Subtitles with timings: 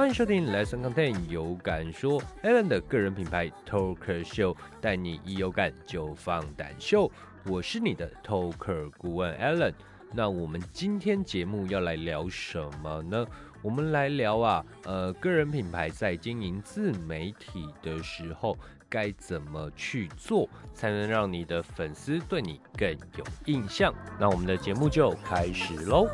[0.00, 7.12] 欢迎收听 Lesson Content 有感说 Allen 的个人品牌 Talker Show，带你一有感就放胆秀。
[7.44, 9.74] 我是你的 Talker 顾问 Allen。
[10.14, 13.26] 那我们今天节目要来聊什么呢？
[13.60, 18.56] 我们来聊啊，呃，个人品牌在经营自媒体的时候
[18.88, 22.88] 该怎么去做，才能让你的粉丝对你更
[23.18, 23.92] 有印象？
[24.18, 26.08] 那我们的节目就开始喽。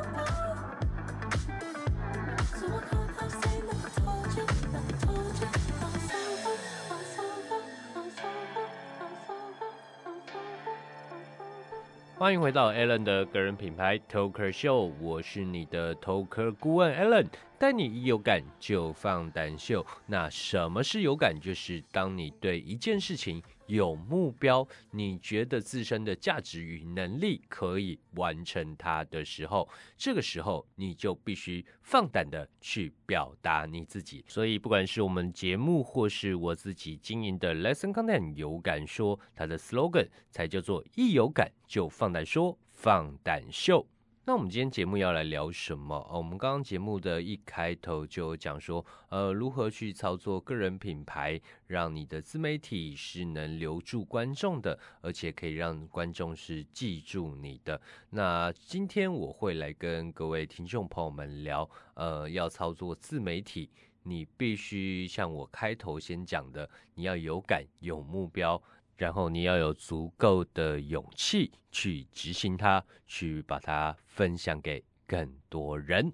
[12.27, 17.29] 欢迎回到 Alan 的个人品牌 Talker Show，我是你的 Talker 顾问 Alan，。
[17.57, 19.87] 带你一有感就放胆秀。
[20.07, 21.39] 那什么是有感？
[21.41, 34.25] 就是当你对一件事情有目标，你觉得自身的价值与能力可以完成它的时候，这个时候你就必须放胆的去表达你自己。
[34.29, 43.87] 所以，不管是我们节目或是我自己经营的 Lesson Content，有感说它的 slogan 才叫做一有感就放胆说，放胆秀。
[44.29, 46.05] 那我们今天节目要来聊什么？
[46.13, 57.81] 我们刚刚节目的一开头就讲说，呃，如何去操作个人品牌，让你的自媒体是能留住观众的，而且可以让观众是记住你的。
[58.11, 63.71] 那今天我会来跟各位听众朋友们聊，呃，要操作自媒体，
[64.03, 68.61] 你必须像我开头先讲的，你要有感、有目标。
[68.97, 76.13] 然后你要有足够的勇气去执行它，去把它分享给更多人。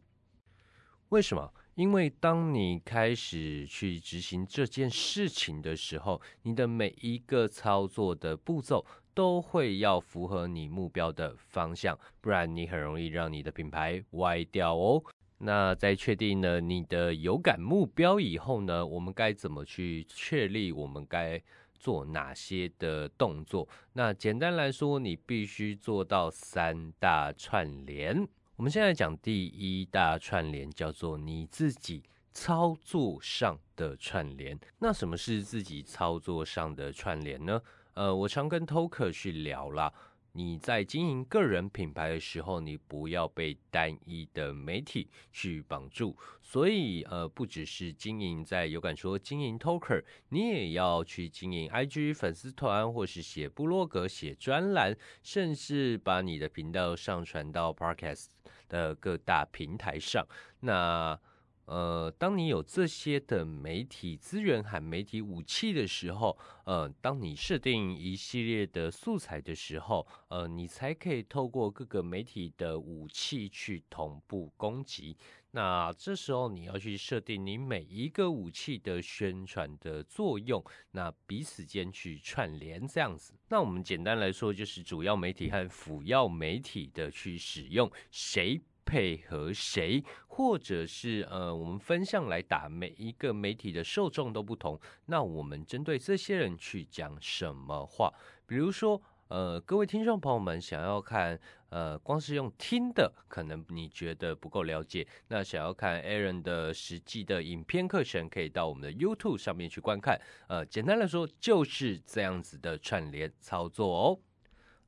[1.10, 1.52] 为什么？
[1.74, 15.02] 因为当你开始去执行这件事情的时候，你的每一个操作的步骤都会要符合你目标的方向，不然你很容易让你的品牌歪掉哦。
[15.38, 20.70] 那在确定了你的有感目标以后呢，我们该怎么去确立？
[20.72, 21.42] 我们该
[21.82, 23.68] 做哪些的动作？
[23.94, 28.16] 那简单来说，你必须做到三大串联。
[28.54, 34.56] 我们现在讲第一大串联，叫做你自己操作上的串联。
[34.78, 37.60] 那什么是自己操作上的串联呢？
[37.94, 39.92] 呃，我常跟 Toker 去聊啦。
[40.34, 46.16] 你在经营个人品牌的时候，你不要被单一的媒体去绑住。
[46.40, 58.28] 所以，呃，不只是经营在有感说经营 Talker，你也要去经营 IG 粉丝团，或是写部落格、写专栏，甚至把你的频道上传到 Podcast
[58.68, 60.26] 的各大平台上。
[60.60, 61.18] 那
[61.66, 75.16] 呃，当你有这些的媒体资源和媒体武器的时候，呃，当你设定一系列的素材的时候，呃，你才可以透过各个媒体的武器去同步攻击。
[75.54, 83.34] 那这时候你要去设定你每一个武器的宣传的作用，那彼此间去串联这样子。
[83.48, 88.60] 那我们简单来说，就是主要媒体和辅要媒体的去使用谁。
[88.84, 94.78] 配合谁，或者是呃，我们分项来打，每一个媒体的受众都不同。
[95.06, 98.12] 那我们针对这些人去讲什么话？
[98.46, 101.38] 比如说，呃，各位听众朋友们想要看，
[101.70, 105.06] 呃，光是用听的，可能你觉得不够了解。
[105.28, 110.20] 那想要看 Aaron 的实际的影片课程，可以到我们的 YouTube 上面去观看。
[110.48, 114.18] 呃，简单来说，就是这样子的串联操作哦。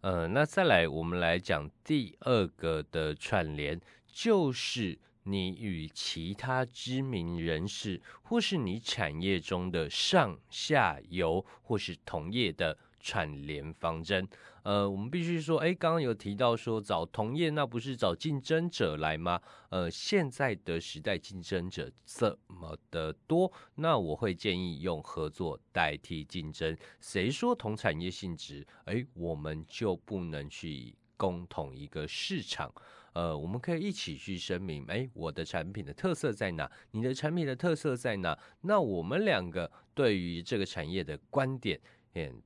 [0.05, 12.77] 呃，那再来，我们来讲第二个的串联，就是你与其他知名人士，或是你产业中的上下游，或是同业的。
[13.05, 14.27] 串联方针，
[14.63, 19.39] 呃，我们必须说，哎，刚刚有提到说找同业，那不是找竞争者来吗？
[19.69, 26.75] 呃，现在的时代竞争者这么的多，那我会建议用合作代替竞争。
[26.99, 32.75] 谁说同产业性质，哎，我们就不能去共同一个市场？
[33.13, 36.69] 呃，我们可以一起去声明，哎，我的产品的特色在哪？
[36.93, 38.37] 你的产品的特色在哪？
[38.63, 41.79] 那我们两个对于这个产业的观点。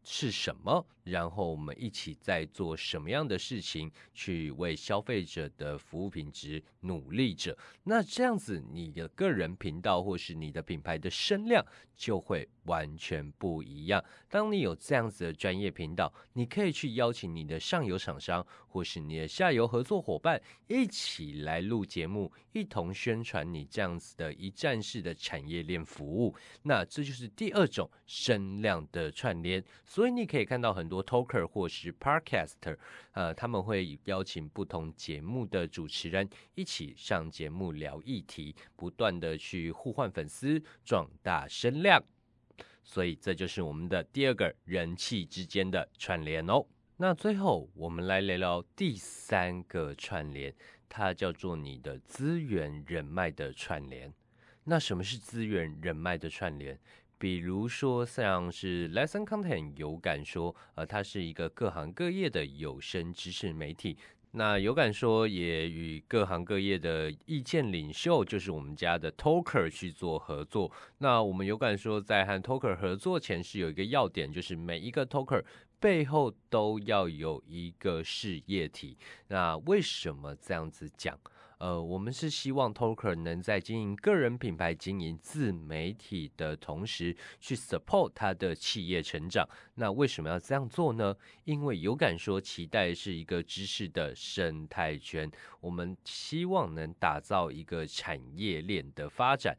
[0.02, 0.86] 是什么？
[1.10, 7.56] 然后我们一起在做什么样的事情，去为消费者的服务品质努力着？
[7.84, 11.64] 那这样子，你的个人频道或是你的品牌的声量
[11.96, 14.04] 就会完全不一样。
[14.28, 26.34] 当你有这样子的专业频道，你可以去邀请你的上游厂商或是你的下游合作伙伴一起来录节目，一同宣传你这样子的一站式的产业链服务。
[26.62, 29.64] 那这就是第二种声量的串联。
[29.86, 30.97] 所以你可以看到很多。
[31.02, 32.76] Talker 或是 podcaster，
[33.12, 42.02] 呃，他们会邀请不同节目的主持人一起上节目聊议题，不断的去互换粉丝，壮大声量。
[42.82, 46.64] 所以这就是我们的第二个人气之间的串联哦。
[46.96, 50.54] 那最后我们来聊聊第三个串联，
[50.88, 54.12] 它叫做你的资源人脉的串联。
[54.64, 56.78] 那什么是资源人脉的串联？
[57.18, 63.98] 比如说，像是 Lesson Content 有感说，呃，它是一个各行各业的有声知识媒体。
[64.30, 70.70] 那有感说也与各行各业的意见领袖，就是我们家的 Talker 去做合作。
[70.98, 75.42] 那我们有感说，在和 Talker 合作前是有一个要点，就是每一个 Talker
[75.80, 78.98] 背后都要有一个事业体。
[79.28, 81.18] 那为什么这样子讲？
[81.58, 89.48] 呃，我们是希望 Toker 能在经营个人品牌、经营自媒体的同时，去 support 他的企业成长。
[89.74, 91.16] 那为什么要这样做呢？
[91.44, 95.28] 因为有感说，期待是一个知识的生态圈，
[95.60, 99.56] 我们希望能打造一个产业链的发展。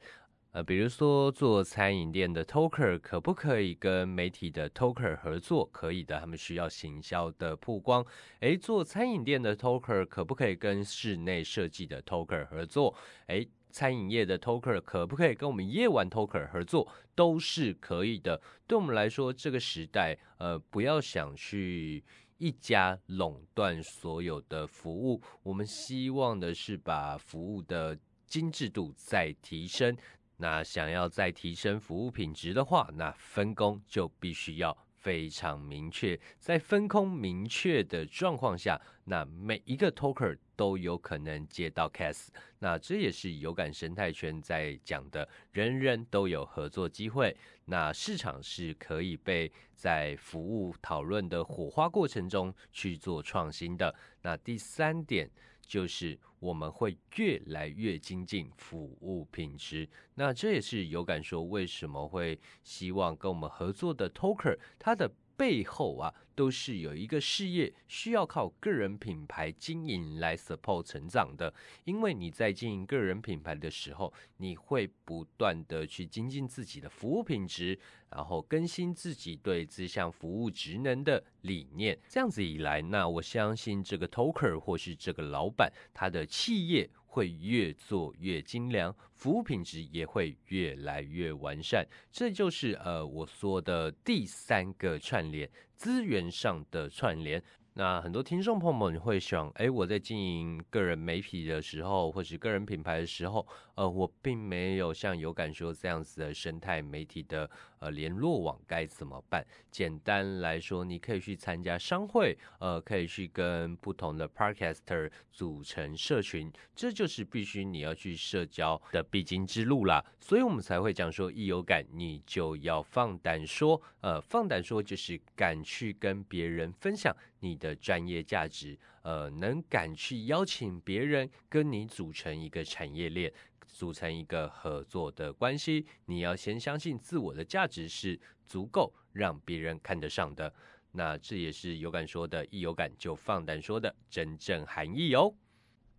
[0.51, 5.69] 呃，比如说做餐饮店的 Talker 可不可以跟媒体的 Talker 合作？
[5.71, 8.03] 可以的，他们需要行销的曝光。
[8.39, 12.95] 诶，做餐饮店的 Talker 可不可以跟室内设计的 Talker 合作？
[13.27, 16.91] 诶，餐饮业的 Talker 可不可以跟我们夜晚 Talker 合作？
[17.13, 18.41] 都是可以的。
[18.65, 22.03] 对我们来说，这个时代，呃，不要想去
[22.39, 29.95] 一家垄断所有的服务，我们希望的是把服务的精致度再提升。
[30.41, 36.17] 那想要再提升服务品质的话，那分工就必须要非常明确。
[36.39, 42.29] 在分工明确的状况下，那每一个 talker 都有可能接到 case。
[42.59, 47.35] 那这也是有感生态圈在讲的，人人都有合作机会。
[47.65, 53.93] 那市场是可以被在服务讨论的火花过程中去做创新的。
[54.21, 55.29] 那第三点。
[55.69, 65.11] 就是我们会越来越精进服务品质，那这也是有感说为什么会希望跟我们合作的 Toker 他的。
[65.39, 71.53] 背后啊，都是有一个事业需要靠个人品牌经营来 support 成长的。
[71.85, 77.79] 因为你在经营个人品牌的时候，你会不断的去精进自己的服务品质，
[78.11, 81.97] 然后更新自己对这项服务职能的理念。
[82.09, 86.89] 这样子以来，那我相信这个 talker 或是这个老板，他的企业。
[87.09, 91.85] 会越做越精良，服务品质也会越来越完善。
[92.11, 97.43] 这就是呃我说的第三个串联，资源上的串联。
[97.73, 103.45] 那很多听众朋友们会想，哎，我在经营个人媒体的时候，或是个人品牌的时候，
[103.79, 107.49] 呃，我并没有像有感说这样子的生态媒体的
[107.79, 109.41] 呃联络网该怎么办？
[109.71, 120.03] 简单来说，你可以去参加商会，呃，可以去跟不同的 podcaster 组成社群，这就是必须你要去社交的必经之路啦。
[120.19, 127.15] 所以我们才会讲说，一有感你就要放胆说，呃，放胆说就是敢去跟别人分享。
[127.39, 133.31] 你的专业价值，呃，能敢去邀请别人跟你组成一个产业链，
[133.71, 140.53] 组成一个合作的关系，你要先相信自我的价值是足够让别人看得上的。
[140.91, 145.33] 那这也是有感说的，一有感就放胆说的真正含义哦。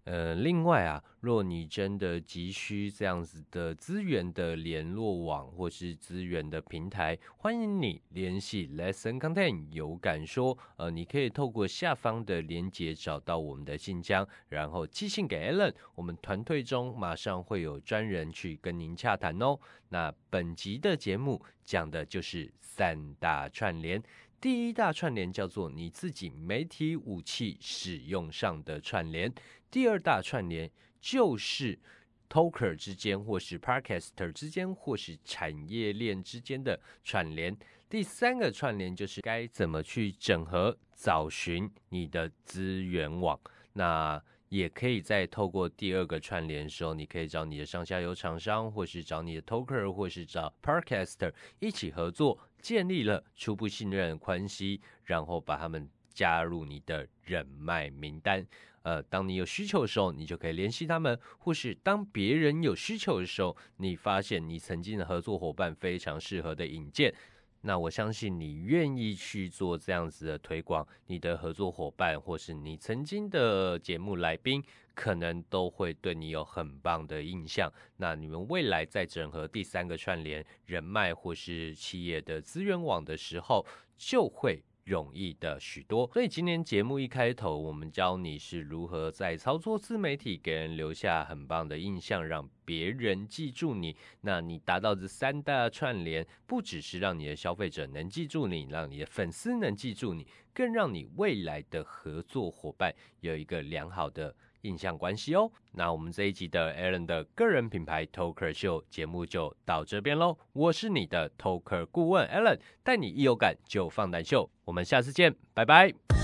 [0.04, 19.58] 呃，另外啊，若你真的急需这样子的资源的联络网或是资源的平台，欢迎你联系 Lesson Content 有感说，呃，你可以透过下方的连接找到我们的信箱，然后寄信给 Allen，我们团队中马上会有专人去跟您洽谈哦。
[19.90, 24.02] 那本集的节目讲的就是三大串联。
[24.40, 29.30] 第一大串联叫做你自己媒体武器使用上的串联，
[29.70, 31.78] 第二大串联就是
[32.26, 37.54] talker 之间或是 podcaster 之间或是产业链之间的串联，
[37.90, 43.38] 第三个串联就是该怎么去整合找寻你的资源网。
[43.74, 52.38] 那也可以在透过第二个串联的时候，你可以找你的上下游厂商，或是找你的 talker，或是找 podcaster 一起合作。
[52.60, 58.46] 建立了初步信任关系，然后把他们加入你的人脉名单。
[58.82, 67.14] 呃，当你有需求的时候，你就可以联系他们；或是当别人有需求的时候，你发现你曾经的合作伙伴非常适合的引荐。
[67.62, 74.62] 那我相信你愿意去做这样子的推广，你的合作伙伴或是你曾经的节目来宾，
[74.94, 77.70] 可能都会对你有很棒的印象。
[77.96, 83.66] 那你们未来在整合第三个串联人脉或是企业的资源网的时候，
[83.98, 84.62] 就会。
[84.90, 86.10] 容易的许多。
[86.12, 93.94] 所以今天节目一开头，我们教你是如何在操作自媒体给人留下很棒的印象，让别人记住你。
[94.22, 104.34] 那你达到这三大串联，不只是让你的消费者能记住你，让你的粉丝能记住你，更让你未来的合作伙伴有一个良好的。
[104.62, 110.36] 印象关系哦，那我们这一集的 Allen 的个人品牌 Talker 秀节目就到这边喽。
[110.52, 116.19] 我是你的 Talker 顾问 Allen，带你一有感就放胆秀，我们下次见，拜拜。